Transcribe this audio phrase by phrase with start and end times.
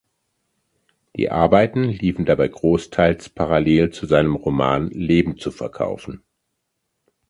[1.15, 6.23] Die Arbeiten liefen dabei Großteils parallel zu seinem Roman "Leben zu verkaufen".